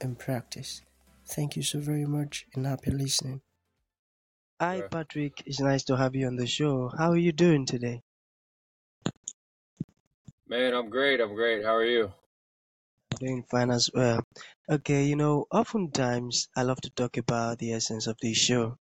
and 0.00 0.18
practice. 0.18 0.82
Thank 1.26 1.56
you 1.56 1.62
so 1.62 1.80
very 1.80 2.06
much 2.06 2.46
and 2.54 2.66
happy 2.66 2.90
listening. 2.90 3.42
Hi, 4.60 4.82
Patrick. 4.82 5.42
It's 5.46 5.60
nice 5.60 5.84
to 5.84 5.96
have 5.96 6.14
you 6.14 6.26
on 6.26 6.36
the 6.36 6.46
show. 6.46 6.90
How 6.96 7.10
are 7.10 7.16
you 7.16 7.32
doing 7.32 7.66
today? 7.66 8.02
Man, 10.48 10.74
I'm 10.74 10.90
great. 10.90 11.20
I'm 11.20 11.34
great. 11.34 11.64
How 11.64 11.74
are 11.76 11.84
you? 11.84 12.12
Doing 13.20 13.44
fine 13.44 13.70
as 13.70 13.90
well. 13.92 14.26
Okay, 14.68 15.04
you 15.04 15.16
know, 15.16 15.46
oftentimes 15.50 16.48
I 16.56 16.62
love 16.62 16.80
to 16.82 16.90
talk 16.90 17.16
about 17.16 17.58
the 17.58 17.72
essence 17.72 18.06
of 18.06 18.16
this 18.20 18.38
show, 18.38 18.78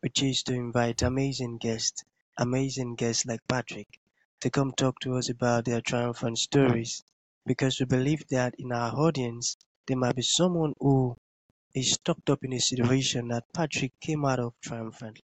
which 0.00 0.22
is 0.22 0.42
to 0.44 0.54
invite 0.54 1.02
amazing 1.02 1.58
guests, 1.58 2.04
amazing 2.36 2.96
guests 2.96 3.26
like 3.26 3.40
Patrick, 3.48 4.00
to 4.40 4.50
come 4.50 4.72
talk 4.72 5.00
to 5.00 5.16
us 5.16 5.28
about 5.28 5.64
their 5.64 5.80
triumphant 5.80 6.38
stories, 6.38 7.04
because 7.46 7.80
we 7.80 7.86
believe 7.86 8.26
that 8.28 8.54
in 8.58 8.72
our 8.72 8.94
audience, 8.94 9.56
there 9.86 9.96
might 9.96 10.16
be 10.16 10.22
someone 10.22 10.74
who 10.80 11.16
is 11.74 11.92
stuck 11.92 12.18
up 12.28 12.44
in 12.44 12.52
a 12.52 12.60
situation 12.60 13.28
that 13.28 13.44
Patrick 13.52 13.92
came 14.00 14.24
out 14.24 14.38
of 14.40 14.54
triumphantly. 14.62 15.22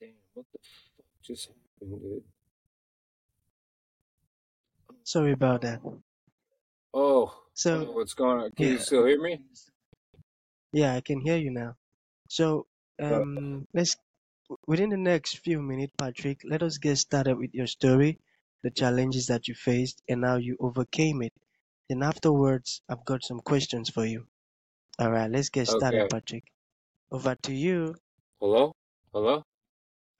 Damn, 0.00 0.10
what 0.34 0.46
the 0.52 0.58
fuck 0.58 1.06
just 1.22 1.48
happened, 1.48 2.00
dude? 2.02 2.22
Sorry 5.04 5.32
about 5.32 5.62
that. 5.62 5.80
Oh, 6.94 7.34
So, 7.54 7.86
oh, 7.88 7.92
what's 7.92 8.14
going 8.14 8.40
on? 8.40 8.50
Can 8.52 8.66
you 8.68 8.78
still 8.78 9.04
hear 9.06 9.20
me? 9.20 9.40
yeah, 10.72 10.94
I 10.94 11.00
can 11.00 11.20
hear 11.20 11.36
you 11.36 11.50
now. 11.50 11.76
So, 12.28 12.66
Uh, 13.00 13.22
um, 13.22 13.66
let's 13.74 13.96
within 14.66 14.90
the 14.90 14.96
next 14.96 15.38
few 15.38 15.60
minutes, 15.62 15.92
Patrick, 15.98 16.40
let 16.44 16.62
us 16.62 16.78
get 16.78 16.96
started 16.96 17.36
with 17.38 17.54
your 17.54 17.66
story, 17.66 18.18
the 18.62 18.70
challenges 18.70 19.26
that 19.26 19.48
you 19.48 19.54
faced, 19.54 20.02
and 20.08 20.24
how 20.24 20.36
you 20.36 20.56
overcame 20.60 21.22
it. 21.22 21.32
Then 21.88 22.02
afterwards, 22.02 22.82
I've 22.88 23.04
got 23.04 23.24
some 23.24 23.40
questions 23.40 23.90
for 23.90 24.06
you. 24.06 24.28
All 24.98 25.10
right, 25.10 25.30
let's 25.30 25.50
get 25.50 25.68
started, 25.68 26.04
okay. 26.04 26.08
Patrick. 26.08 26.44
Over 27.10 27.36
to 27.44 27.54
you. 27.54 27.96
Hello? 28.40 28.72
Hello? 29.12 29.42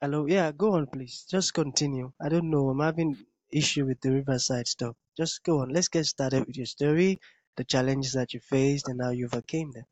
Hello, 0.01 0.25
yeah, 0.25 0.51
go 0.51 0.73
on, 0.73 0.87
please. 0.87 1.25
Just 1.29 1.53
continue. 1.53 2.11
I 2.19 2.27
don't 2.27 2.49
know, 2.49 2.69
I'm 2.69 2.79
having 2.81 3.25
issue 3.49 3.85
with 3.85 4.01
the 4.01 4.11
Riverside 4.11 4.67
stuff. 4.67 4.97
Just 5.15 5.43
go 5.43 5.59
on. 5.59 5.69
Let's 5.69 5.87
get 5.87 6.05
started 6.05 6.45
with 6.47 6.57
your 6.57 6.65
story, 6.65 7.19
the 7.55 7.63
challenges 7.63 8.13
that 8.13 8.33
you 8.33 8.41
faced, 8.41 8.89
and 8.89 9.01
how 9.01 9.11
you 9.11 9.25
overcame 9.25 9.71
them. 9.71 9.85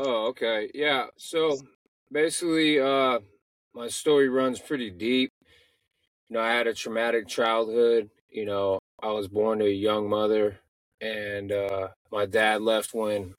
Oh, 0.00 0.28
okay. 0.28 0.70
Yeah. 0.74 1.06
So 1.16 1.58
basically, 2.10 2.80
uh, 2.80 3.20
my 3.74 3.88
story 3.88 4.28
runs 4.28 4.60
pretty 4.60 4.90
deep. 4.90 5.32
You 6.28 6.34
know, 6.34 6.40
I 6.42 6.52
had 6.52 6.66
a 6.66 6.74
traumatic 6.74 7.28
childhood. 7.28 8.10
You 8.30 8.46
know, 8.46 8.78
I 9.04 9.10
was 9.10 9.28
born 9.28 9.58
to 9.58 9.66
a 9.66 9.68
young 9.68 10.08
mother, 10.08 10.60
and 10.98 11.52
uh, 11.52 11.88
my 12.10 12.24
dad 12.24 12.62
left 12.62 12.94
when 12.94 13.34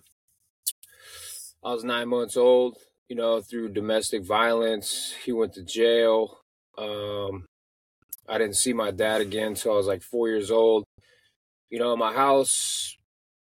I 1.64 1.74
was 1.74 1.84
nine 1.84 2.08
months 2.08 2.38
old. 2.38 2.78
You 3.10 3.16
know, 3.16 3.42
through 3.42 3.70
domestic 3.70 4.24
violence, 4.24 5.16
he 5.24 5.32
went 5.32 5.54
to 5.54 5.64
jail. 5.64 6.38
Um, 6.78 7.46
I 8.30 8.38
didn't 8.38 8.58
see 8.58 8.74
my 8.74 8.92
dad 8.92 9.22
again 9.22 9.50
until 9.50 9.74
I 9.74 9.78
was 9.78 9.88
like 9.88 10.04
four 10.04 10.28
years 10.28 10.52
old. 10.52 10.84
You 11.72 11.80
know, 11.80 11.98
my 11.98 12.14
house 12.14 12.96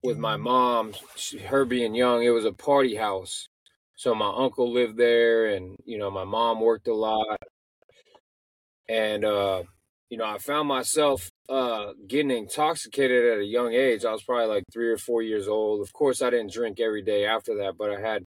with 0.01 0.17
my 0.17 0.37
mom, 0.37 0.93
she, 1.17 1.39
her 1.39 1.65
being 1.65 1.95
young, 1.95 2.23
it 2.23 2.29
was 2.29 2.45
a 2.45 2.53
party 2.53 2.95
house. 2.95 3.49
So 3.97 4.15
my 4.15 4.31
uncle 4.33 4.71
lived 4.71 4.95
there, 4.95 5.47
and 5.47 5.75
you 5.83 5.97
know, 5.97 6.09
my 6.11 6.23
mom 6.23 6.61
worked 6.61 6.87
a 6.87 6.93
lot, 6.93 7.41
and 8.87 9.25
uh, 9.25 9.63
you 10.09 10.17
know, 10.17 10.25
I 10.25 10.37
found 10.37 10.67
myself 10.67 11.31
uh, 11.49 11.93
getting 12.07 12.31
intoxicated 12.31 13.25
at 13.33 13.39
a 13.39 13.45
young 13.45 13.73
age. 13.73 14.05
I 14.05 14.11
was 14.11 14.23
probably 14.23 14.47
like 14.47 14.63
three 14.71 14.89
or 14.89 14.97
four 14.97 15.21
years 15.21 15.47
old. 15.47 15.81
Of 15.81 15.93
course, 15.93 16.21
I 16.21 16.29
didn't 16.29 16.53
drink 16.53 16.79
every 16.79 17.01
day 17.01 17.25
after 17.25 17.55
that, 17.57 17.75
but 17.77 17.91
I 17.91 17.99
had 17.99 18.23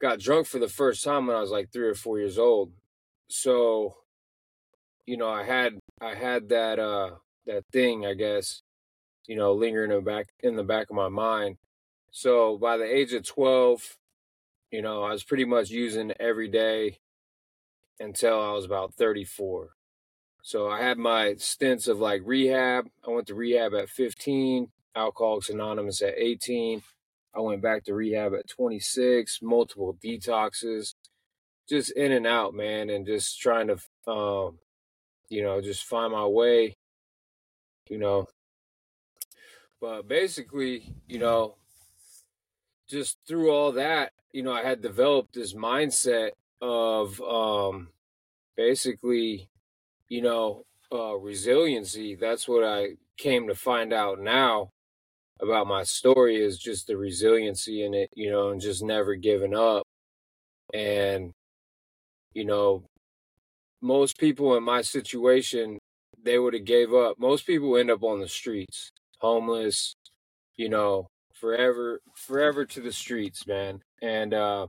got 0.00 0.18
drunk 0.18 0.46
for 0.46 0.58
the 0.58 0.68
first 0.68 1.04
time 1.04 1.26
when 1.26 1.36
I 1.36 1.40
was 1.40 1.50
like 1.50 1.70
three 1.70 1.88
or 1.88 1.94
four 1.94 2.18
years 2.18 2.38
old. 2.38 2.72
So, 3.28 3.96
you 5.06 5.16
know, 5.16 5.28
I 5.28 5.44
had 5.44 5.78
I 6.00 6.14
had 6.14 6.48
that 6.48 6.78
uh 6.78 7.10
that 7.46 7.64
thing, 7.72 8.06
I 8.06 8.14
guess, 8.14 8.62
you 9.26 9.36
know, 9.36 9.52
lingering 9.52 9.90
in 9.90 9.98
the 9.98 10.02
back 10.02 10.28
in 10.40 10.56
the 10.56 10.64
back 10.64 10.90
of 10.90 10.96
my 10.96 11.08
mind. 11.08 11.56
So 12.10 12.56
by 12.58 12.76
the 12.78 12.84
age 12.84 13.12
of 13.12 13.26
twelve, 13.26 13.96
you 14.70 14.82
know, 14.82 15.02
I 15.02 15.12
was 15.12 15.24
pretty 15.24 15.44
much 15.44 15.70
using 15.70 16.12
every 16.18 16.48
day 16.48 16.98
until 18.00 18.40
I 18.40 18.52
was 18.52 18.64
about 18.64 18.94
thirty 18.94 19.24
four. 19.24 19.70
So 20.42 20.68
I 20.68 20.80
had 20.80 20.98
my 20.98 21.36
stints 21.38 21.88
of 21.88 22.00
like 22.00 22.22
rehab. 22.24 22.88
I 23.06 23.10
went 23.10 23.28
to 23.28 23.34
rehab 23.34 23.74
at 23.74 23.88
fifteen, 23.88 24.68
Alcoholics 24.94 25.48
Anonymous 25.48 26.02
at 26.02 26.18
eighteen. 26.18 26.82
I 27.34 27.40
went 27.40 27.62
back 27.62 27.84
to 27.84 27.94
rehab 27.94 28.34
at 28.34 28.48
26, 28.48 29.40
multiple 29.42 29.96
detoxes, 30.04 30.94
just 31.68 31.90
in 31.92 32.12
and 32.12 32.26
out, 32.26 32.52
man, 32.54 32.90
and 32.90 33.06
just 33.06 33.40
trying 33.40 33.68
to, 33.68 34.10
um, 34.10 34.58
you 35.30 35.42
know, 35.42 35.60
just 35.62 35.84
find 35.84 36.12
my 36.12 36.26
way, 36.26 36.76
you 37.88 37.98
know. 37.98 38.26
But 39.80 40.06
basically, 40.06 40.94
you 41.08 41.18
know, 41.18 41.56
just 42.88 43.16
through 43.26 43.50
all 43.50 43.72
that, 43.72 44.12
you 44.32 44.42
know, 44.42 44.52
I 44.52 44.62
had 44.62 44.82
developed 44.82 45.34
this 45.34 45.54
mindset 45.54 46.32
of 46.60 47.20
um, 47.22 47.88
basically, 48.56 49.48
you 50.12 50.20
know, 50.20 50.62
uh, 50.92 51.16
resiliency. 51.16 52.14
That's 52.16 52.46
what 52.46 52.62
I 52.62 52.96
came 53.16 53.48
to 53.48 53.54
find 53.54 53.94
out 53.94 54.20
now 54.20 54.68
about 55.40 55.66
my 55.66 55.84
story 55.84 56.36
is 56.36 56.58
just 56.58 56.86
the 56.86 56.98
resiliency 56.98 57.82
in 57.82 57.94
it, 57.94 58.10
you 58.14 58.30
know, 58.30 58.50
and 58.50 58.60
just 58.60 58.82
never 58.82 59.14
giving 59.14 59.56
up. 59.56 59.84
And, 60.74 61.30
you 62.34 62.44
know, 62.44 62.84
most 63.80 64.18
people 64.18 64.54
in 64.54 64.62
my 64.62 64.82
situation, 64.82 65.78
they 66.22 66.38
would 66.38 66.52
have 66.52 66.66
gave 66.66 66.92
up. 66.92 67.18
Most 67.18 67.46
people 67.46 67.78
end 67.78 67.90
up 67.90 68.02
on 68.02 68.20
the 68.20 68.28
streets, 68.28 68.90
homeless, 69.20 69.94
you 70.58 70.68
know, 70.68 71.06
forever, 71.32 72.00
forever 72.14 72.66
to 72.66 72.82
the 72.82 72.92
streets, 72.92 73.46
man. 73.46 73.80
And, 74.02 74.34
uh, 74.34 74.66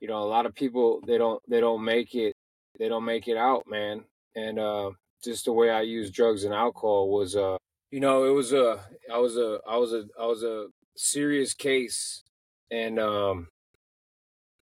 you 0.00 0.08
know, 0.08 0.18
a 0.18 0.26
lot 0.34 0.46
of 0.46 0.54
people, 0.56 1.00
they 1.06 1.16
don't, 1.16 1.40
they 1.48 1.60
don't 1.60 1.84
make 1.84 2.16
it, 2.16 2.34
they 2.76 2.88
don't 2.88 3.04
make 3.04 3.28
it 3.28 3.36
out, 3.36 3.62
man. 3.68 4.02
And, 4.36 4.60
uh, 4.60 4.90
just 5.24 5.46
the 5.46 5.52
way 5.52 5.70
I 5.70 5.80
use 5.80 6.10
drugs 6.10 6.44
and 6.44 6.54
alcohol 6.54 7.10
was, 7.10 7.34
uh, 7.34 7.56
you 7.90 8.00
know, 8.00 8.24
it 8.24 8.30
was 8.30 8.52
a, 8.52 8.80
I 9.12 9.18
was 9.18 9.36
a, 9.36 9.58
I 9.68 9.76
was 9.76 9.92
a, 9.92 10.04
I 10.20 10.26
was 10.26 10.44
a 10.44 10.68
serious 10.96 11.54
case. 11.54 12.22
And, 12.70 13.00
um, 13.00 13.48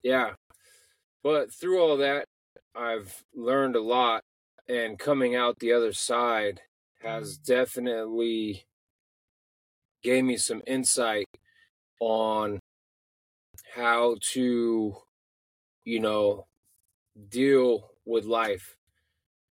yeah, 0.03 0.31
but 1.23 1.53
through 1.53 1.81
all 1.81 1.97
that, 1.99 2.25
I've 2.75 3.23
learned 3.35 3.77
a 3.77 3.83
lot 3.83 4.23
and 4.69 4.99
coming 4.99 5.37
out 5.37 5.59
the 5.59 5.73
other 5.73 5.93
side 5.93 6.61
has 7.03 7.37
definitely 7.37 8.65
gave 10.03 10.25
me 10.25 10.37
some 10.37 10.63
insight 10.67 11.27
on 12.01 12.59
how 13.75 14.17
to, 14.33 14.97
you 15.85 16.01
know, 16.01 16.47
deal 17.29 17.91
with 18.07 18.25
life. 18.25 18.77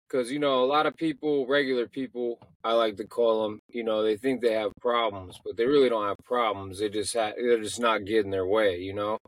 Because, 0.09 0.33
you 0.33 0.39
know, 0.39 0.65
a 0.65 0.67
lot 0.67 0.87
of 0.87 0.97
people, 0.97 1.47
regular 1.47 1.87
people, 1.87 2.39
I 2.65 2.73
like 2.73 2.97
to 2.97 3.05
call 3.05 3.43
them, 3.43 3.61
you 3.69 3.85
know, 3.85 4.03
they 4.03 4.17
think 4.17 4.41
they 4.41 4.55
have 4.55 4.73
problems, 4.81 5.39
but 5.45 5.57
they 5.57 5.67
really 5.67 5.91
don't 5.91 6.09
have 6.09 6.17
problems. 6.25 6.79
They 6.79 6.89
just 6.89 7.15
ha- 7.15 7.33
they're 7.37 7.61
just 7.61 7.81
not 7.81 8.07
getting 8.07 8.31
their 8.31 8.47
way, 8.47 8.79
you 8.79 8.95
know? 8.95 9.19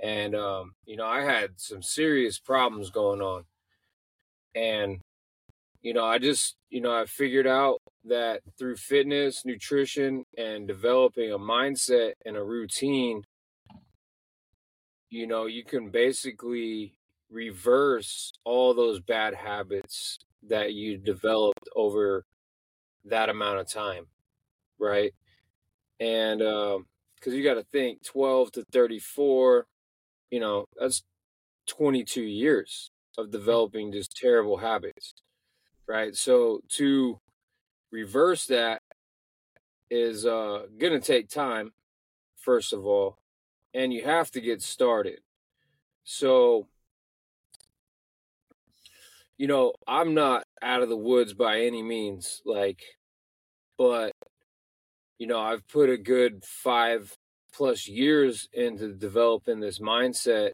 And, 0.00 0.34
um, 0.36 0.74
you 0.86 0.96
know, 0.96 1.06
I 1.06 1.22
had 1.22 1.52
some 1.56 1.82
serious 1.82 2.38
problems 2.38 2.90
going 2.90 3.20
on. 3.20 3.44
And, 4.54 5.00
you 5.80 5.92
know, 5.92 6.04
I 6.04 6.18
just, 6.18 6.56
you 6.70 6.80
know, 6.80 6.94
I 6.94 7.06
figured 7.06 7.46
out 7.46 7.80
that 8.04 8.42
through 8.58 8.76
fitness, 8.76 9.44
nutrition, 9.44 10.24
and 10.38 10.68
developing 10.68 11.32
a 11.32 11.38
mindset 11.38 12.12
and 12.24 12.36
a 12.36 12.44
routine, 12.44 13.22
you 15.10 15.26
know, 15.26 15.46
you 15.46 15.64
can 15.64 15.90
basically 15.90 16.94
reverse 17.30 18.31
all 18.44 18.74
those 18.74 19.00
bad 19.00 19.34
habits 19.34 20.18
that 20.48 20.72
you 20.72 20.98
developed 20.98 21.68
over 21.76 22.24
that 23.04 23.28
amount 23.28 23.58
of 23.58 23.68
time, 23.68 24.06
right? 24.78 25.12
And 26.00 26.42
um, 26.42 26.86
because 27.14 27.32
um, 27.32 27.38
you 27.38 27.44
got 27.44 27.54
to 27.54 27.66
think 27.72 28.02
12 28.04 28.52
to 28.52 28.64
34, 28.72 29.66
you 30.30 30.40
know, 30.40 30.66
that's 30.78 31.02
22 31.66 32.22
years 32.22 32.90
of 33.16 33.30
developing 33.30 33.92
just 33.92 34.16
terrible 34.16 34.56
habits, 34.56 35.14
right? 35.86 36.16
So 36.16 36.60
to 36.70 37.20
reverse 37.90 38.46
that 38.46 38.82
is 39.90 40.24
uh, 40.24 40.62
going 40.78 40.94
to 40.94 41.00
take 41.00 41.28
time, 41.28 41.72
first 42.36 42.72
of 42.72 42.86
all, 42.86 43.18
and 43.74 43.92
you 43.92 44.02
have 44.04 44.30
to 44.30 44.40
get 44.40 44.62
started. 44.62 45.20
So, 46.04 46.66
you 49.42 49.48
know, 49.48 49.72
I'm 49.88 50.14
not 50.14 50.44
out 50.62 50.82
of 50.82 50.88
the 50.88 50.96
woods 50.96 51.34
by 51.34 51.62
any 51.62 51.82
means, 51.82 52.40
like, 52.46 52.80
but, 53.76 54.12
you 55.18 55.26
know, 55.26 55.40
I've 55.40 55.66
put 55.66 55.90
a 55.90 55.96
good 55.96 56.44
five 56.44 57.16
plus 57.52 57.88
years 57.88 58.48
into 58.52 58.92
developing 58.94 59.58
this 59.58 59.80
mindset. 59.80 60.52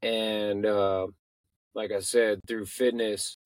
And, 0.00 0.64
uh, 0.64 1.08
like 1.74 1.90
I 1.90 1.98
said, 1.98 2.38
through 2.46 2.66
fitness, 2.66 3.36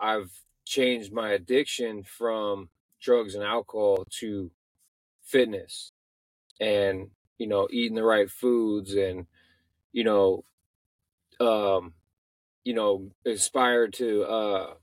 I've 0.00 0.32
changed 0.66 1.12
my 1.12 1.30
addiction 1.30 2.02
from 2.02 2.70
drugs 3.00 3.36
and 3.36 3.44
alcohol 3.44 4.06
to 4.18 4.50
fitness 5.22 5.92
and 6.58 7.10
you 7.38 7.46
know 7.46 7.68
eating 7.70 7.94
the 7.94 8.02
right 8.02 8.30
foods 8.30 8.94
and 8.94 9.26
you 9.92 10.02
know 10.04 10.44
um 11.40 11.92
you 12.64 12.74
know 12.74 13.10
aspire 13.26 13.88
to 13.88 14.22
uh 14.24 14.74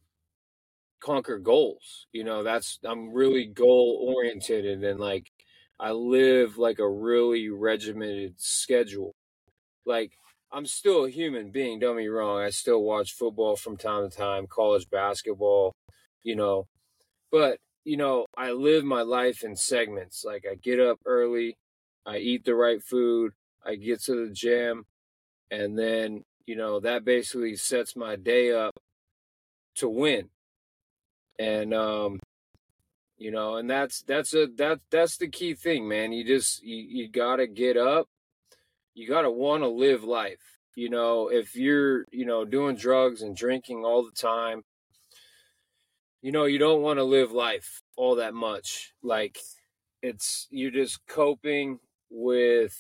conquer 1.00 1.40
goals 1.40 2.06
you 2.14 2.24
know 2.24 2.44
that's 2.44 2.80
i'm 2.86 3.12
really 3.12 3.46
goal 3.48 4.14
oriented 4.16 4.66
and 4.84 5.00
like 5.00 5.32
i 5.80 5.92
live 5.92 6.58
like 6.58 6.78
a 6.78 6.88
really 6.88 7.50
regimented 7.50 8.36
schedule 8.40 9.16
like 9.86 10.14
i'm 10.52 10.66
still 10.66 11.06
a 11.06 11.10
human 11.10 11.52
being 11.52 11.80
don't 11.80 11.98
be 11.98 12.10
wrong 12.10 12.40
i 12.42 12.50
still 12.50 12.84
watch 12.84 13.14
football 13.14 13.56
from 13.56 13.78
time 13.78 14.10
to 14.10 14.16
time 14.18 14.48
college 14.48 14.90
basketball 14.90 15.74
you 16.24 16.36
know 16.36 16.68
but 17.32 17.60
you 17.86 17.98
know, 17.98 18.28
I 18.38 18.52
live 18.52 18.84
my 18.84 19.02
life 19.02 19.44
in 19.44 19.56
segments. 19.56 20.24
Like 20.26 20.46
I 20.50 20.56
get 20.56 20.80
up 20.80 21.00
early, 21.06 21.58
I 22.06 22.18
eat 22.18 22.46
the 22.46 22.56
right 22.56 22.82
food, 22.84 23.34
I 23.66 23.76
get 23.76 24.02
to 24.04 24.28
the 24.28 24.34
gym, 24.34 24.86
and 25.52 25.78
then, 25.78 26.24
you 26.46 26.56
know, 26.56 26.80
that 26.80 27.06
basically 27.06 27.56
sets 27.56 27.96
my 27.96 28.16
day 28.16 28.52
up 28.52 28.80
to 29.76 29.90
win. 29.90 30.30
And 31.40 31.74
um 31.74 32.20
you 33.18 33.30
know, 33.30 33.58
and 33.58 33.70
that's 33.70 34.02
that's 34.02 34.34
a 34.34 34.48
that 34.58 34.80
that's 34.90 35.18
the 35.18 35.28
key 35.28 35.54
thing, 35.54 35.88
man. 35.88 36.12
You 36.12 36.26
just 36.26 36.64
you, 36.64 36.78
you 36.78 37.08
got 37.08 37.36
to 37.36 37.46
get 37.46 37.78
up. 37.78 38.08
You 38.96 39.08
got 39.08 39.22
to 39.22 39.30
want 39.32 39.62
to 39.62 39.68
live 39.68 40.04
life. 40.04 40.58
You 40.76 40.90
know, 40.90 41.28
if 41.28 41.56
you're, 41.56 42.06
you 42.12 42.26
know, 42.26 42.46
doing 42.46 42.76
drugs 42.76 43.22
and 43.22 43.36
drinking 43.36 43.86
all 43.86 44.04
the 44.04 44.20
time, 44.20 44.64
you 46.24 46.32
know, 46.32 46.46
you 46.46 46.58
don't 46.58 46.82
want 46.82 46.98
to 46.98 47.04
live 47.04 47.32
life 47.32 47.84
all 47.96 48.16
that 48.16 48.34
much. 48.34 48.94
Like 49.04 49.38
it's 50.02 50.48
you're 50.50 50.72
just 50.72 51.06
coping 51.08 51.80
with 52.10 52.76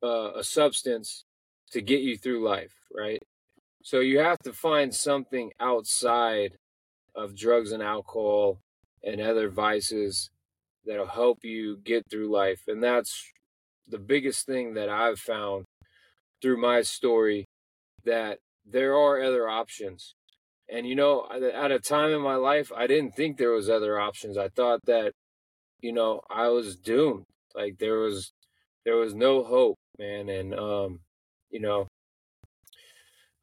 uh, 0.00 0.34
a 0.36 0.44
substance 0.44 1.23
to 1.74 1.82
get 1.82 2.02
you 2.02 2.16
through 2.16 2.46
life, 2.46 2.72
right? 2.94 3.20
So 3.82 3.98
you 3.98 4.20
have 4.20 4.38
to 4.44 4.52
find 4.52 4.94
something 4.94 5.50
outside 5.58 6.56
of 7.16 7.36
drugs 7.36 7.72
and 7.72 7.82
alcohol 7.82 8.60
and 9.02 9.20
other 9.20 9.48
vices 9.48 10.30
that'll 10.86 11.08
help 11.08 11.40
you 11.42 11.78
get 11.84 12.08
through 12.08 12.30
life. 12.30 12.62
And 12.68 12.82
that's 12.82 13.32
the 13.88 13.98
biggest 13.98 14.46
thing 14.46 14.74
that 14.74 14.88
I've 14.88 15.18
found 15.18 15.64
through 16.40 16.60
my 16.60 16.82
story 16.82 17.46
that 18.04 18.38
there 18.64 18.94
are 18.96 19.20
other 19.20 19.48
options. 19.48 20.14
And 20.70 20.86
you 20.86 20.94
know, 20.94 21.26
at 21.30 21.72
a 21.72 21.80
time 21.80 22.12
in 22.12 22.22
my 22.22 22.36
life, 22.36 22.70
I 22.74 22.86
didn't 22.86 23.16
think 23.16 23.36
there 23.36 23.50
was 23.50 23.68
other 23.68 23.98
options. 23.98 24.38
I 24.38 24.48
thought 24.48 24.80
that, 24.86 25.12
you 25.80 25.92
know, 25.92 26.20
I 26.30 26.48
was 26.48 26.76
doomed. 26.76 27.24
Like 27.52 27.78
there 27.78 27.98
was, 27.98 28.32
there 28.84 28.96
was 28.96 29.12
no 29.12 29.42
hope, 29.42 29.76
man. 29.98 30.28
And 30.28 30.54
um, 30.54 31.00
you 31.54 31.60
know, 31.60 31.86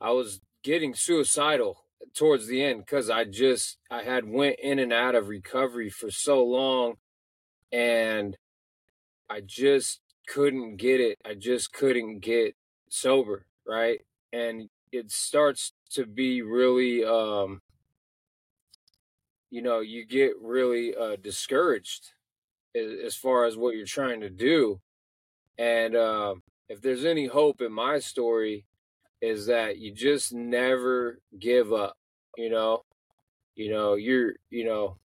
I 0.01 0.11
was 0.11 0.41
getting 0.63 0.93
suicidal 0.93 1.85
towards 2.13 2.45
the 2.45 2.61
end 2.61 2.85
because 2.85 3.09
I 3.09 3.23
just 3.23 3.77
I 3.89 4.03
had 4.03 4.29
went 4.29 4.57
in 4.61 4.79
and 4.79 4.91
out 4.91 5.15
of 5.15 5.29
recovery 5.29 5.89
for 5.89 6.11
so 6.11 6.43
long, 6.43 6.95
and 7.71 8.35
I 9.29 9.39
just 9.45 10.01
couldn't 10.27 10.75
get 10.75 10.99
it. 10.99 11.19
I 11.25 11.35
just 11.35 11.71
couldn't 11.71 12.19
get 12.19 12.55
sober, 12.89 13.45
right? 13.65 14.01
And 14.33 14.69
it 14.91 15.09
starts 15.09 15.71
to 15.91 16.05
be 16.05 16.41
really 16.41 17.05
um 17.05 17.61
you 19.49 19.61
know 19.61 19.79
you 19.79 20.05
get 20.05 20.33
really 20.41 20.93
uh 20.93 21.15
discouraged 21.15 22.11
as, 22.75 23.15
far 23.15 23.45
as 23.45 23.55
what 23.57 23.75
you're 23.75 23.85
trying 23.85 24.21
to 24.21 24.29
do 24.29 24.79
and 25.57 25.95
uh, 25.95 26.35
if 26.71 26.81
there's 26.81 27.05
any 27.05 27.27
hope 27.27 27.61
in 27.61 27.71
my 27.71 27.99
story 27.99 28.65
is 29.21 29.45
that 29.47 29.77
you 29.77 29.91
just 29.91 30.33
never 30.33 31.19
give 31.39 31.71
up 31.73 31.95
you 32.37 32.49
know 32.49 32.81
you 33.55 33.69
know 33.69 33.95
you're 33.95 34.33
you 34.49 34.65
know 34.65 34.97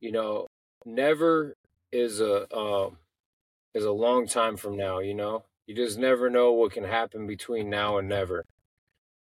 you 0.00 0.10
know 0.10 0.46
never 0.84 1.54
is 1.92 2.20
a 2.20 2.52
um 2.56 2.96
is 3.74 3.84
a 3.84 3.92
long 3.92 4.26
time 4.26 4.56
from 4.56 4.76
now 4.76 4.98
you 4.98 5.14
know 5.14 5.44
you 5.66 5.74
just 5.74 5.98
never 5.98 6.30
know 6.30 6.52
what 6.52 6.72
can 6.72 6.84
happen 6.84 7.26
between 7.26 7.68
now 7.68 7.98
and 7.98 8.08
never. 8.08 8.44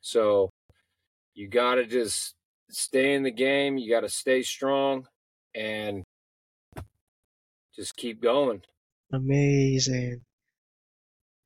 So 0.01 0.51
you 1.35 1.49
got 1.49 1.77
to 1.77 1.87
just 1.87 2.35
stay 2.71 3.15
in 3.15 3.25
the 3.25 3.33
game. 3.33 3.77
You 3.77 3.91
got 3.91 4.01
to 4.01 4.09
stay 4.09 4.43
strong 4.43 5.09
and 5.55 6.05
just 7.75 7.97
keep 7.97 8.23
going. 8.23 8.63
Amazing. 9.13 10.21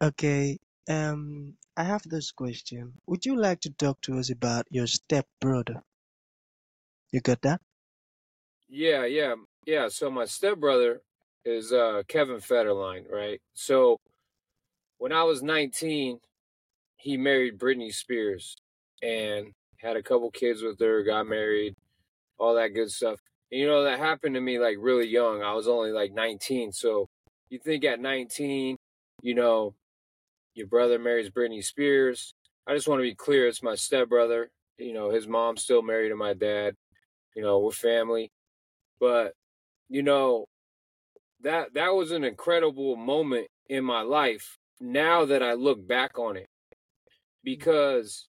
Okay. 0.02 0.58
Um, 0.88 1.54
I 1.76 1.84
have 1.84 2.02
this 2.02 2.32
question. 2.32 2.94
Would 3.06 3.24
you 3.24 3.36
like 3.36 3.60
to 3.60 3.70
talk 3.70 4.00
to 4.02 4.18
us 4.18 4.30
about 4.30 4.66
your 4.68 4.88
step 4.88 5.28
brother? 5.40 5.82
You 7.12 7.20
got 7.20 7.42
that? 7.42 7.60
Yeah, 8.68 9.04
yeah, 9.04 9.34
yeah. 9.64 9.88
So 9.88 10.10
my 10.10 10.24
stepbrother 10.24 11.02
is 11.44 11.72
uh 11.72 12.02
Kevin 12.08 12.38
Federline, 12.38 13.08
right? 13.10 13.40
So 13.54 13.98
when 14.98 15.12
I 15.12 15.22
was 15.22 15.42
19, 15.42 16.18
he 16.96 17.16
married 17.16 17.58
Britney 17.58 17.92
Spears 17.92 18.56
and 19.02 19.52
had 19.76 19.96
a 19.96 20.02
couple 20.02 20.30
kids 20.30 20.62
with 20.62 20.80
her, 20.80 21.02
got 21.04 21.26
married, 21.26 21.74
all 22.38 22.54
that 22.56 22.68
good 22.74 22.90
stuff. 22.90 23.20
And, 23.50 23.60
you 23.60 23.66
know, 23.66 23.84
that 23.84 23.98
happened 23.98 24.34
to 24.34 24.40
me 24.40 24.58
like 24.58 24.76
really 24.80 25.08
young. 25.08 25.42
I 25.42 25.54
was 25.54 25.68
only 25.68 25.92
like 25.92 26.12
19. 26.12 26.72
So 26.72 27.08
you 27.50 27.58
think 27.58 27.84
at 27.84 28.00
19, 28.00 28.76
you 29.22 29.34
know, 29.34 29.74
your 30.54 30.66
brother 30.66 30.98
marries 30.98 31.30
Britney 31.30 31.64
Spears. 31.64 32.34
I 32.66 32.74
just 32.74 32.88
want 32.88 33.00
to 33.00 33.04
be 33.04 33.14
clear, 33.14 33.48
it's 33.48 33.62
my 33.62 33.74
stepbrother. 33.74 34.50
You 34.78 34.92
know, 34.92 35.10
his 35.10 35.26
mom's 35.26 35.62
still 35.62 35.82
married 35.82 36.10
to 36.10 36.16
my 36.16 36.34
dad. 36.34 36.74
You 37.34 37.42
know, 37.42 37.58
we're 37.58 37.72
family. 37.72 38.30
But, 39.00 39.34
you 39.88 40.02
know, 40.02 40.46
that 41.42 41.74
that 41.74 41.94
was 41.94 42.12
an 42.12 42.24
incredible 42.24 42.96
moment 42.96 43.48
in 43.68 43.84
my 43.84 44.02
life 44.02 44.58
now 44.80 45.24
that 45.24 45.42
I 45.42 45.54
look 45.54 45.86
back 45.86 46.18
on 46.18 46.36
it. 46.36 46.48
Because 47.42 48.28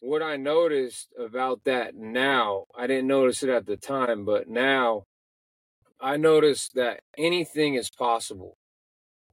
what 0.00 0.22
I 0.22 0.36
noticed 0.36 1.08
about 1.18 1.64
that 1.64 1.94
now, 1.94 2.64
I 2.76 2.86
didn't 2.86 3.06
notice 3.06 3.42
it 3.42 3.48
at 3.48 3.66
the 3.66 3.76
time, 3.76 4.24
but 4.24 4.48
now 4.48 5.04
I 6.00 6.18
noticed 6.18 6.74
that 6.74 7.00
anything 7.16 7.74
is 7.74 7.90
possible 7.90 8.58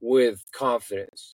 with 0.00 0.42
confidence. 0.52 1.34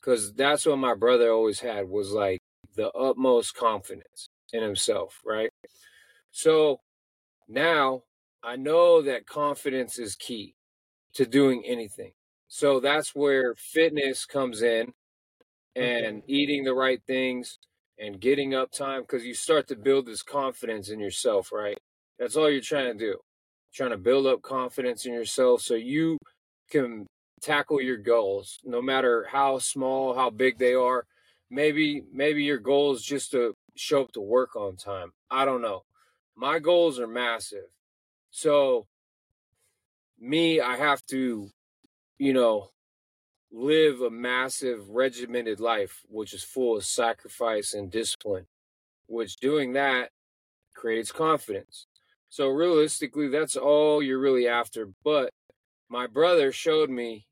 Because 0.00 0.34
that's 0.34 0.66
what 0.66 0.78
my 0.78 0.94
brother 0.94 1.30
always 1.32 1.60
had 1.60 1.88
was 1.88 2.12
like 2.12 2.40
the 2.76 2.90
utmost 2.92 3.54
confidence 3.56 4.28
in 4.52 4.62
himself, 4.62 5.20
right? 5.24 5.50
So 6.30 6.80
now 7.48 8.02
I 8.42 8.56
know 8.56 9.02
that 9.02 9.26
confidence 9.26 9.98
is 9.98 10.14
key 10.14 10.54
to 11.14 11.26
doing 11.26 11.64
anything. 11.66 12.12
So 12.48 12.78
that's 12.78 13.14
where 13.14 13.54
fitness 13.56 14.24
comes 14.24 14.62
in 14.62 14.92
and 15.74 16.22
eating 16.26 16.64
the 16.64 16.74
right 16.74 17.00
things 17.06 17.58
and 17.98 18.20
getting 18.20 18.54
up 18.54 18.70
time 18.70 19.02
because 19.02 19.24
you 19.24 19.34
start 19.34 19.68
to 19.68 19.76
build 19.76 20.06
this 20.06 20.22
confidence 20.22 20.90
in 20.90 21.00
yourself, 21.00 21.50
right? 21.52 21.78
That's 22.18 22.36
all 22.36 22.50
you're 22.50 22.60
trying 22.60 22.92
to 22.92 22.98
do. 22.98 23.18
Trying 23.74 23.90
to 23.90 23.98
build 23.98 24.26
up 24.26 24.42
confidence 24.42 25.04
in 25.04 25.12
yourself 25.12 25.60
so 25.62 25.74
you 25.74 26.18
can 26.70 27.06
tackle 27.40 27.80
your 27.80 27.96
goals 27.96 28.58
no 28.64 28.80
matter 28.80 29.26
how 29.30 29.58
small, 29.58 30.14
how 30.14 30.30
big 30.30 30.58
they 30.58 30.74
are. 30.74 31.06
Maybe 31.50 32.02
maybe 32.12 32.42
your 32.42 32.58
goal 32.58 32.94
is 32.94 33.02
just 33.02 33.30
to 33.32 33.54
show 33.76 34.02
up 34.02 34.12
to 34.12 34.20
work 34.20 34.56
on 34.56 34.76
time. 34.76 35.12
I 35.30 35.44
don't 35.44 35.62
know. 35.62 35.84
My 36.34 36.58
goals 36.58 36.98
are 36.98 37.06
massive. 37.06 37.68
So 38.30 38.86
me, 40.18 40.60
I 40.60 40.76
have 40.76 41.04
to, 41.06 41.50
you 42.18 42.32
know, 42.32 42.70
live 43.52 44.00
a 44.00 44.10
massive 44.10 44.88
regimented 44.90 45.60
life, 45.60 46.02
which 46.08 46.34
is 46.34 46.42
full 46.42 46.76
of 46.76 46.84
sacrifice 46.84 47.74
and 47.74 47.90
discipline, 47.90 48.46
which 49.06 49.36
doing 49.36 49.72
that 49.74 50.10
creates 50.74 51.12
confidence. 51.12 51.86
So 52.28 52.48
realistically, 52.48 53.28
that's 53.28 53.56
all 53.56 54.02
you're 54.02 54.18
really 54.18 54.48
after. 54.48 54.88
But 55.04 55.30
my 55.88 56.06
brother 56.06 56.52
showed 56.52 56.90
me, 56.90 57.26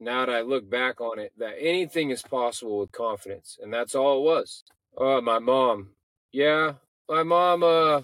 now 0.00 0.26
that 0.26 0.34
I 0.34 0.40
look 0.42 0.68
back 0.68 1.00
on 1.00 1.18
it, 1.18 1.32
that 1.38 1.54
anything 1.58 2.10
is 2.10 2.22
possible 2.22 2.80
with 2.80 2.92
confidence. 2.92 3.58
And 3.62 3.72
that's 3.72 3.94
all 3.94 4.18
it 4.18 4.24
was. 4.24 4.64
Uh, 4.98 5.20
my 5.20 5.38
mom. 5.38 5.90
Yeah, 6.32 6.74
my 7.08 7.22
mom, 7.22 7.62
uh, 7.62 8.02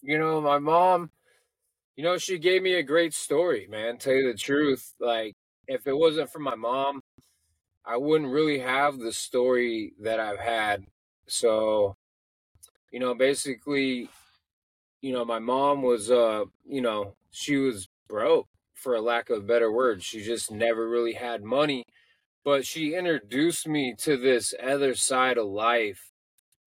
you 0.00 0.18
know, 0.18 0.40
my 0.40 0.58
mom, 0.58 1.10
you 1.96 2.04
know, 2.04 2.16
she 2.16 2.38
gave 2.38 2.62
me 2.62 2.74
a 2.74 2.82
great 2.82 3.12
story, 3.12 3.66
man. 3.68 3.98
Tell 3.98 4.14
you 4.14 4.32
the 4.32 4.38
truth. 4.38 4.94
Like, 4.98 5.34
if 5.66 5.86
it 5.86 5.96
wasn't 5.96 6.30
for 6.30 6.38
my 6.38 6.54
mom, 6.54 7.02
I 7.84 7.96
wouldn't 7.96 8.32
really 8.32 8.58
have 8.60 8.98
the 8.98 9.12
story 9.12 9.92
that 10.00 10.20
I've 10.20 10.38
had. 10.38 10.86
So, 11.26 11.96
you 12.90 13.00
know, 13.00 13.14
basically, 13.14 14.08
you 15.02 15.12
know, 15.12 15.24
my 15.24 15.38
mom 15.38 15.82
was, 15.82 16.10
uh, 16.10 16.44
you 16.66 16.80
know, 16.80 17.14
she 17.30 17.56
was 17.56 17.88
broke 18.08 18.46
for 18.74 18.94
a 18.94 19.00
lack 19.00 19.30
of 19.30 19.38
a 19.38 19.46
better 19.46 19.70
word. 19.72 20.02
She 20.02 20.22
just 20.22 20.50
never 20.50 20.88
really 20.88 21.14
had 21.14 21.42
money, 21.42 21.84
but 22.44 22.66
she 22.66 22.94
introduced 22.94 23.66
me 23.66 23.94
to 23.98 24.16
this 24.16 24.54
other 24.62 24.94
side 24.94 25.38
of 25.38 25.46
life 25.46 26.10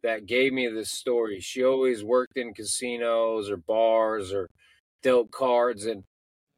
that 0.03 0.25
gave 0.25 0.53
me 0.53 0.67
this 0.67 0.91
story. 0.91 1.39
She 1.39 1.63
always 1.63 2.03
worked 2.03 2.37
in 2.37 2.53
casinos 2.53 3.49
or 3.49 3.57
bars 3.57 4.33
or 4.33 4.49
dealt 5.01 5.31
cards 5.31 5.85
and 5.85 6.03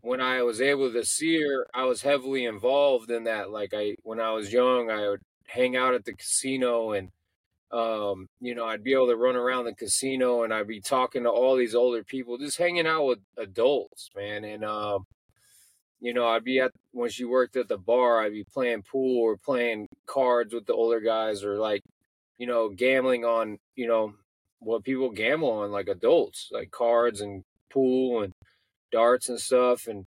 when 0.04 0.20
I 0.20 0.44
was 0.44 0.60
able 0.60 0.92
to 0.92 1.06
see 1.06 1.42
her, 1.42 1.66
I 1.74 1.86
was 1.86 2.02
heavily 2.02 2.44
involved 2.44 3.10
in 3.10 3.24
that. 3.24 3.52
Like 3.52 3.74
I 3.74 3.96
when 4.04 4.20
I 4.20 4.32
was 4.32 4.52
young, 4.52 4.92
I 4.92 5.08
would 5.08 5.22
hang 5.48 5.78
out 5.78 5.94
at 5.94 6.04
the 6.04 6.14
casino 6.14 6.92
and 6.92 7.10
um, 7.74 8.30
you 8.40 8.54
know, 8.54 8.66
I'd 8.66 8.84
be 8.84 8.94
able 8.94 9.08
to 9.08 9.16
run 9.16 9.36
around 9.36 9.66
the 9.66 9.74
casino 9.74 10.44
and 10.44 10.54
I'd 10.54 10.68
be 10.68 10.80
talking 10.80 11.24
to 11.24 11.30
all 11.30 11.56
these 11.56 11.74
older 11.74 12.04
people, 12.04 12.38
just 12.38 12.60
hanging 12.60 12.86
out 12.86 13.06
with 13.06 13.20
adults, 13.38 14.12
man. 14.16 14.44
And 14.44 14.64
um, 14.64 15.06
you 16.00 16.14
know, 16.14 16.28
I'd 16.28 16.44
be 16.44 16.60
at 16.60 16.72
when 16.92 17.10
she 17.10 17.26
worked 17.26 17.56
at 17.56 17.68
the 17.68 17.78
bar, 17.78 18.22
I'd 18.22 18.34
be 18.34 18.44
playing 18.44 18.84
pool 18.84 19.22
or 19.24 19.38
playing 19.38 19.88
cards 20.06 20.54
with 20.54 20.68
the 20.68 20.74
older 20.74 21.00
guys 21.00 21.44
or 21.44 21.58
like, 21.58 21.82
you 22.38 22.46
know, 22.46 22.70
gambling 22.70 23.26
on, 23.26 23.58
you 23.76 23.88
know, 23.88 24.14
what 24.60 24.84
people 24.84 25.10
gamble 25.10 25.50
on 25.50 25.72
like 25.72 25.88
adults, 25.88 26.50
like 26.52 26.70
cards 26.70 27.22
and 27.22 27.44
pool 27.72 28.22
and 28.22 28.34
darts 28.92 29.30
and 29.30 29.40
stuff. 29.40 29.88
And 29.88 30.06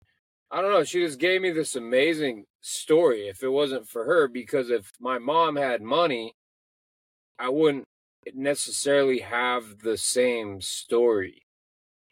I 0.52 0.60
don't 0.60 0.70
know, 0.70 0.84
she 0.84 1.00
just 1.00 1.18
gave 1.18 1.40
me 1.40 1.50
this 1.50 1.74
amazing 1.74 2.44
story. 2.60 3.26
If 3.26 3.42
it 3.42 3.48
wasn't 3.48 3.88
for 3.88 4.04
her, 4.04 4.28
because 4.28 4.70
if 4.70 4.92
my 5.00 5.18
mom 5.18 5.56
had 5.56 5.82
money, 5.82 6.34
I 7.38 7.48
wouldn't 7.50 7.84
necessarily 8.34 9.20
have 9.20 9.80
the 9.80 9.96
same 9.96 10.60
story. 10.60 11.42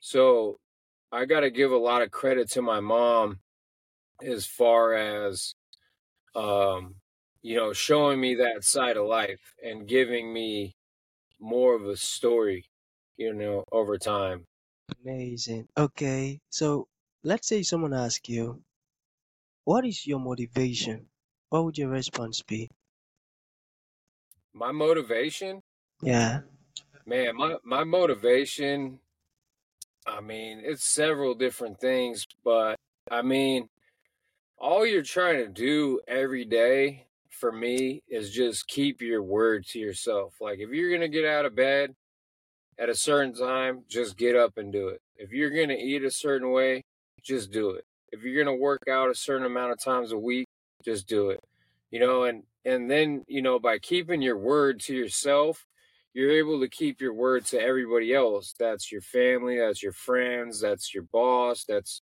So 0.00 0.58
I 1.10 1.24
got 1.24 1.40
to 1.40 1.50
give 1.50 1.72
a 1.72 1.76
lot 1.76 2.02
of 2.02 2.10
credit 2.10 2.50
to 2.52 2.62
my 2.62 2.80
mom 2.80 3.40
as 4.22 4.46
far 4.46 4.94
as, 4.94 5.54
um, 6.34 6.96
you 7.42 7.56
know, 7.56 7.72
showing 7.72 8.20
me 8.20 8.36
that 8.36 8.64
side 8.64 8.96
of 8.96 9.06
life 9.06 9.54
and 9.62 9.88
giving 9.88 10.32
me 10.32 10.74
more 11.40 11.74
of 11.74 11.86
a 11.86 11.96
story, 11.96 12.66
you 13.16 13.32
know, 13.32 13.64
over 13.72 13.98
time. 13.98 14.44
Amazing. 15.02 15.66
Okay, 15.76 16.40
so 16.50 16.86
let's 17.22 17.48
say 17.48 17.62
someone 17.62 17.94
asks 17.94 18.28
you, 18.28 18.62
what 19.64 19.86
is 19.86 20.06
your 20.06 20.20
motivation? 20.20 21.06
What 21.48 21.64
would 21.64 21.78
your 21.78 21.88
response 21.88 22.42
be? 22.42 22.70
My 24.54 24.72
motivation? 24.72 25.60
Yeah. 26.00 26.40
Man, 27.06 27.36
my, 27.36 27.56
my 27.64 27.84
motivation, 27.84 29.00
I 30.06 30.20
mean, 30.20 30.62
it's 30.64 30.84
several 30.84 31.34
different 31.34 31.80
things, 31.80 32.26
but 32.44 32.76
I 33.10 33.22
mean, 33.22 33.68
all 34.58 34.86
you're 34.86 35.02
trying 35.02 35.36
to 35.38 35.48
do 35.48 36.00
every 36.08 36.44
day 36.44 37.06
for 37.28 37.52
me 37.52 38.02
is 38.08 38.30
just 38.30 38.66
keep 38.68 39.02
your 39.02 39.22
word 39.22 39.66
to 39.66 39.78
yourself. 39.78 40.34
Like 40.40 40.60
if 40.60 40.70
you're 40.70 40.88
going 40.88 41.00
to 41.00 41.08
get 41.08 41.26
out 41.26 41.44
of 41.44 41.56
bed 41.56 41.94
at 42.78 42.88
a 42.88 42.94
certain 42.94 43.34
time, 43.34 43.82
just 43.88 44.16
get 44.16 44.36
up 44.36 44.56
and 44.56 44.72
do 44.72 44.88
it. 44.88 45.02
If 45.16 45.32
you're 45.32 45.50
going 45.50 45.68
to 45.68 45.78
eat 45.78 46.04
a 46.04 46.10
certain 46.10 46.52
way, 46.52 46.82
just 47.22 47.50
do 47.50 47.70
it. 47.70 47.84
If 48.12 48.22
you're 48.22 48.42
going 48.42 48.56
to 48.56 48.62
work 48.62 48.84
out 48.88 49.10
a 49.10 49.14
certain 49.14 49.46
amount 49.46 49.72
of 49.72 49.80
times 49.82 50.12
a 50.12 50.18
week, 50.18 50.46
just 50.84 51.06
do 51.06 51.30
it. 51.30 51.40
You 51.90 52.00
know, 52.00 52.24
and 52.24 52.44
and 52.64 52.90
then, 52.90 53.24
you 53.28 53.42
know, 53.42 53.58
by 53.58 53.78
keeping 53.78 54.22
your 54.22 54.38
word 54.38 54.80
to 54.82 54.94
yourself, 54.94 55.66
you're 56.14 56.30
able 56.32 56.60
to 56.60 56.68
keep 56.68 57.00
your 57.00 57.14
word 57.14 57.44
to 57.46 57.60
everybody 57.60 58.14
else. 58.14 58.54
That's 58.58 58.92
your 58.92 59.00
family, 59.02 59.58
that's 59.58 59.82
your 59.82 59.92
friends, 59.92 60.60
that's 60.60 60.94
your 60.94 61.04
boss, 61.04 61.64
that's 61.68 62.02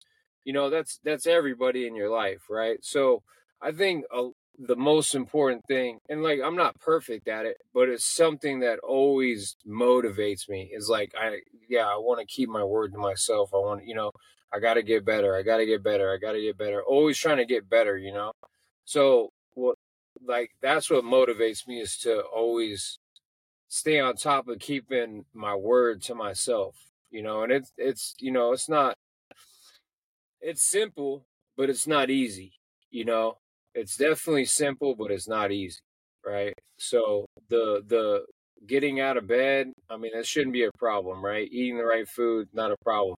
you 0.44 0.52
know, 0.52 0.70
that's 0.70 1.00
that's 1.04 1.26
everybody 1.26 1.86
in 1.86 1.96
your 1.96 2.10
life, 2.10 2.42
right? 2.50 2.78
So, 2.84 3.22
I 3.62 3.72
think 3.72 4.04
uh, 4.14 4.28
the 4.58 4.76
most 4.76 5.14
important 5.14 5.62
thing 5.66 5.98
and 6.08 6.22
like 6.22 6.38
i'm 6.44 6.54
not 6.54 6.78
perfect 6.78 7.26
at 7.26 7.44
it 7.44 7.56
but 7.72 7.88
it's 7.88 8.04
something 8.04 8.60
that 8.60 8.78
always 8.80 9.56
motivates 9.66 10.48
me 10.48 10.70
is 10.72 10.88
like 10.88 11.12
i 11.18 11.38
yeah 11.68 11.86
i 11.86 11.96
want 11.96 12.20
to 12.20 12.26
keep 12.26 12.48
my 12.48 12.62
word 12.62 12.92
to 12.92 12.98
myself. 12.98 13.50
I 13.52 13.58
want 13.58 13.84
you 13.86 13.94
know 13.94 14.12
i 14.52 14.60
got 14.60 14.74
to 14.74 14.82
get 14.82 15.04
better. 15.04 15.34
I 15.36 15.42
got 15.42 15.56
to 15.56 15.66
get 15.66 15.82
better. 15.82 16.12
I 16.12 16.18
got 16.18 16.32
to 16.32 16.40
get 16.40 16.56
better. 16.56 16.82
Always 16.82 17.18
trying 17.18 17.38
to 17.38 17.44
get 17.44 17.68
better 17.68 17.98
you 17.98 18.12
know? 18.12 18.32
So 18.84 19.30
what 19.54 19.76
like 20.26 20.50
that's 20.62 20.90
what 20.90 21.04
motivates 21.04 21.66
me 21.66 21.80
is 21.80 21.96
to 21.98 22.20
always 22.22 22.98
stay 23.68 24.00
on 24.00 24.14
top 24.16 24.48
of 24.48 24.58
keeping 24.58 25.24
my 25.34 25.54
word 25.54 26.02
to 26.02 26.14
myself 26.14 26.76
you 27.10 27.22
know 27.22 27.42
and 27.42 27.52
it's 27.52 27.72
it's 27.76 28.14
you 28.20 28.30
know 28.30 28.52
it's 28.52 28.68
not 28.68 28.94
it's 30.40 30.62
simple 30.68 31.24
but 31.56 31.70
it's 31.70 31.86
not 31.86 32.10
easy 32.10 32.52
you 32.90 33.04
know 33.04 33.36
it's 33.74 33.96
definitely 33.96 34.44
simple, 34.44 34.94
but 34.94 35.10
it's 35.10 35.28
not 35.28 35.50
easy, 35.50 35.80
right? 36.24 36.54
So 36.78 37.26
the 37.48 37.82
the 37.86 38.24
getting 38.66 39.00
out 39.00 39.16
of 39.16 39.26
bed, 39.26 39.72
I 39.90 39.96
mean, 39.96 40.12
that 40.14 40.26
shouldn't 40.26 40.52
be 40.52 40.64
a 40.64 40.70
problem, 40.78 41.24
right? 41.24 41.48
Eating 41.50 41.76
the 41.76 41.84
right 41.84 42.08
food, 42.08 42.48
not 42.52 42.70
a 42.70 42.76
problem. 42.84 43.16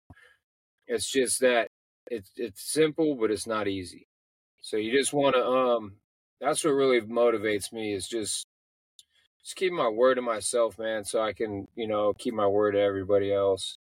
It's 0.87 1.11
just 1.11 1.41
that 1.41 1.69
it's 2.11 2.31
it's 2.37 2.73
simple, 2.73 3.17
but 3.17 3.31
it's 3.31 3.47
not 3.47 3.69
easy. 3.69 4.07
So 4.63 4.77
you 4.77 4.93
just 4.93 5.13
want 5.13 5.37
to 5.37 5.45
um 5.45 5.97
that's 6.41 6.65
what 6.65 6.71
really 6.71 7.01
motivates 7.01 7.73
me 7.73 7.93
is 7.93 8.09
just 8.09 8.47
just 9.43 9.57
keep 9.57 9.73
my 9.73 9.89
word 9.89 10.17
to 10.17 10.23
myself, 10.23 10.79
man, 10.79 11.05
so 11.05 11.21
I 11.23 11.33
can, 11.33 11.69
you 11.77 11.87
know, 11.87 12.13
keep 12.15 12.35
my 12.35 12.47
word 12.47 12.73
to 12.73 12.81
everybody 12.81 13.33
else. 13.33 13.79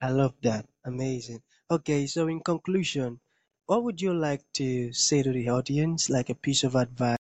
I 0.00 0.10
love 0.10 0.34
that. 0.42 0.68
Amazing. 0.84 1.42
Okay, 1.68 2.06
so 2.06 2.28
in 2.28 2.38
conclusion, 2.40 3.20
what 3.66 3.82
would 3.82 4.00
you 4.00 4.14
like 4.14 4.44
to 4.52 4.92
say 4.92 5.22
to 5.24 5.32
the 5.32 5.48
audience, 5.48 6.08
like 6.08 6.30
a 6.30 6.36
piece 6.36 6.62
of 6.62 6.76
advice? 6.76 7.18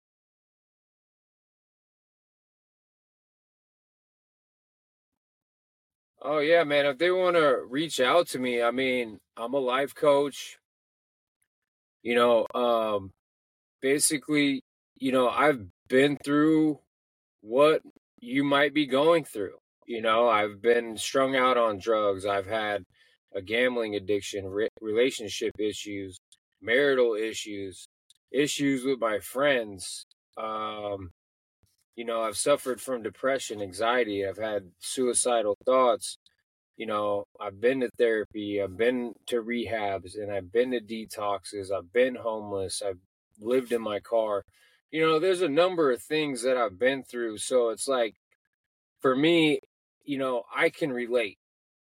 Oh 6.22 6.38
yeah, 6.40 6.64
man. 6.64 6.86
If 6.86 6.98
they 6.98 7.10
want 7.10 7.36
to 7.36 7.64
reach 7.68 8.00
out 8.00 8.28
to 8.28 8.38
me, 8.38 8.62
I 8.62 8.70
mean, 8.70 9.20
I'm 9.36 9.54
a 9.54 9.58
life 9.58 9.94
coach. 9.94 10.58
You 12.02 12.14
know, 12.14 12.46
um, 12.54 13.10
basically, 13.80 14.62
you 14.96 15.12
know, 15.12 15.28
I've 15.28 15.60
been 15.88 16.16
through 16.24 16.80
what 17.40 17.82
you 18.20 18.44
might 18.44 18.74
be 18.74 18.86
going 18.86 19.24
through. 19.24 19.56
You 19.86 20.02
know, 20.02 20.28
I've 20.28 20.60
been 20.60 20.96
strung 20.96 21.36
out 21.36 21.56
on 21.56 21.78
drugs. 21.78 22.26
I've 22.26 22.46
had 22.46 22.84
a 23.34 23.40
gambling 23.42 23.94
addiction, 23.94 24.46
re- 24.46 24.68
relationship 24.80 25.52
issues, 25.58 26.18
marital 26.60 27.14
issues, 27.14 27.86
issues 28.32 28.84
with 28.84 29.00
my 29.00 29.18
friends. 29.20 30.06
Um, 30.36 31.10
you 31.96 32.04
know, 32.04 32.22
I've 32.22 32.36
suffered 32.36 32.80
from 32.80 33.02
depression, 33.02 33.60
anxiety. 33.60 34.26
I've 34.26 34.38
had 34.38 34.70
suicidal 34.78 35.56
thoughts. 35.64 36.18
You 36.78 36.86
know, 36.86 37.26
I've 37.40 37.60
been 37.60 37.80
to 37.82 37.90
therapy. 37.98 38.62
I've 38.62 38.78
been 38.78 39.14
to 39.28 39.42
rehabs 39.42 40.16
and 40.16 40.32
I've 40.32 40.52
been 40.52 40.72
to 40.72 40.80
detoxes. 40.80 41.72
I've 41.72 41.92
been 41.92 42.16
homeless. 42.16 42.82
I've 42.86 43.00
lived 43.40 43.72
in 43.72 43.82
my 43.82 44.00
car. 44.00 44.44
You 44.92 45.02
know, 45.02 45.20
there's 45.20 45.42
a 45.42 45.50
number 45.50 45.92
of 45.92 46.02
things 46.02 46.42
that 46.44 46.56
I've 46.58 46.78
been 46.80 47.04
through. 47.04 47.38
So 47.38 47.70
it's 47.70 47.88
like, 47.88 48.14
for 49.00 49.16
me, 49.16 49.60
you 50.04 50.18
know, 50.18 50.44
I 50.54 50.70
can 50.70 50.92
relate. 50.92 51.38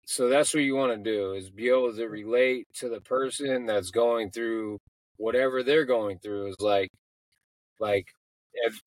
So 0.07 0.29
that's 0.29 0.55
what 0.55 0.65
you 0.65 0.77
want 0.77 0.93
to 1.05 1.11
do 1.13 1.35
is 1.35 1.51
be 1.51 1.69
able 1.69 1.95
to 1.95 2.07
relate 2.09 2.69
to 2.77 2.89
the 2.91 3.01
person 3.01 3.67
that's 3.67 3.91
going 3.91 4.31
through 4.33 4.79
whatever 5.19 5.63
they're 5.65 5.87
going 5.87 6.19
through 6.21 6.49
is 6.49 6.57
like 6.61 6.91
like 7.81 8.07
if 8.55 8.81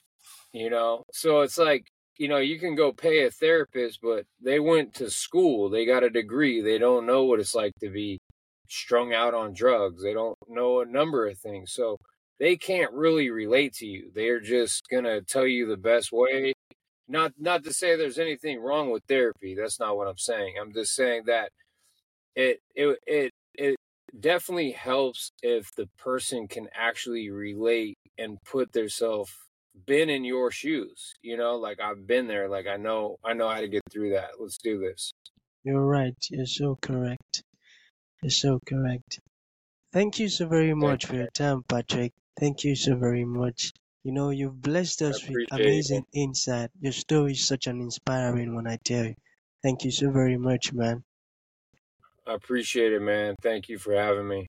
you 0.52 0.70
know 0.70 1.04
so 1.12 1.42
it's 1.42 1.58
like 1.58 1.84
you 2.18 2.28
know, 2.28 2.38
you 2.38 2.58
can 2.58 2.74
go 2.74 2.92
pay 2.92 3.24
a 3.24 3.30
therapist, 3.30 4.00
but 4.02 4.24
they 4.42 4.58
went 4.60 4.94
to 4.94 5.10
school, 5.10 5.68
they 5.68 5.84
got 5.86 6.04
a 6.04 6.10
degree, 6.10 6.60
they 6.60 6.78
don't 6.78 7.06
know 7.06 7.24
what 7.24 7.40
it's 7.40 7.54
like 7.54 7.72
to 7.80 7.90
be 7.90 8.18
strung 8.68 9.12
out 9.12 9.34
on 9.34 9.52
drugs, 9.52 10.02
they 10.02 10.12
don't 10.12 10.36
know 10.48 10.80
a 10.80 10.86
number 10.86 11.26
of 11.26 11.38
things. 11.38 11.72
So 11.72 11.98
they 12.38 12.56
can't 12.56 12.92
really 12.92 13.30
relate 13.30 13.74
to 13.74 13.86
you. 13.86 14.10
They're 14.14 14.40
just 14.40 14.84
to 14.90 15.22
tell 15.22 15.46
you 15.46 15.66
the 15.66 15.76
best 15.76 16.10
way. 16.12 16.52
Not 17.08 17.32
not 17.38 17.64
to 17.64 17.72
say 17.72 17.96
there's 17.96 18.18
anything 18.18 18.60
wrong 18.60 18.90
with 18.90 19.04
therapy. 19.08 19.54
That's 19.54 19.78
not 19.78 19.96
what 19.96 20.08
I'm 20.08 20.18
saying. 20.18 20.56
I'm 20.60 20.72
just 20.72 20.94
saying 20.94 21.22
that 21.26 21.50
it 22.34 22.58
it 22.74 22.98
it 23.06 23.30
it 23.54 23.76
definitely 24.18 24.72
helps 24.72 25.30
if 25.42 25.72
the 25.76 25.88
person 25.98 26.48
can 26.48 26.68
actually 26.74 27.30
relate 27.30 27.96
and 28.18 28.38
put 28.44 28.72
themselves 28.72 29.32
been 29.84 30.08
in 30.08 30.24
your 30.24 30.50
shoes 30.50 31.14
you 31.22 31.36
know 31.36 31.56
like 31.56 31.78
i've 31.80 32.06
been 32.06 32.26
there 32.26 32.48
like 32.48 32.66
i 32.66 32.76
know 32.76 33.16
i 33.24 33.32
know 33.34 33.48
how 33.48 33.60
to 33.60 33.68
get 33.68 33.82
through 33.90 34.10
that 34.10 34.30
let's 34.38 34.58
do 34.58 34.78
this 34.78 35.12
you're 35.64 35.84
right 35.84 36.16
you're 36.30 36.46
so 36.46 36.76
correct 36.80 37.42
you're 38.22 38.30
so 38.30 38.58
correct 38.66 39.20
thank 39.92 40.18
you 40.18 40.28
so 40.28 40.46
very 40.46 40.74
much 40.74 41.06
for 41.06 41.16
your 41.16 41.30
time 41.34 41.62
patrick 41.68 42.12
thank 42.40 42.64
you 42.64 42.74
so 42.74 42.94
very 42.96 43.24
much 43.24 43.72
you 44.02 44.12
know 44.12 44.30
you've 44.30 44.60
blessed 44.60 45.02
us 45.02 45.28
with 45.28 45.46
amazing 45.50 46.04
it. 46.12 46.18
insight 46.18 46.70
your 46.80 46.92
story 46.92 47.32
is 47.32 47.46
such 47.46 47.66
an 47.66 47.80
inspiring 47.80 48.54
one 48.54 48.66
i 48.66 48.78
tell 48.82 49.04
you 49.04 49.14
thank 49.62 49.84
you 49.84 49.90
so 49.90 50.10
very 50.10 50.38
much 50.38 50.72
man 50.72 51.02
I 52.26 52.34
appreciate 52.34 52.92
it, 52.92 53.00
man. 53.00 53.36
Thank 53.40 53.68
you 53.68 53.78
for 53.78 53.94
having 53.94 54.26
me. 54.26 54.48